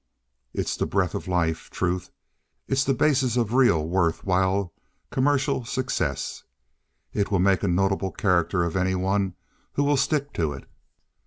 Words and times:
It's 0.51 0.75
the 0.75 0.87
breath 0.87 1.13
of 1.13 1.27
life—truth—it's 1.27 2.83
the 2.83 2.95
basis 2.95 3.37
of 3.37 3.53
real 3.53 3.87
worth, 3.87 4.23
while 4.25 4.73
commercial 5.11 5.63
success—it 5.63 7.29
will 7.29 7.37
make 7.39 7.61
a 7.61 7.67
notable 7.67 8.11
character 8.11 8.63
of 8.63 8.75
any 8.75 8.95
one 8.95 9.35
who 9.73 9.83
will 9.83 9.97
stick 9.97 10.33
to 10.33 10.53
it." 10.53 10.67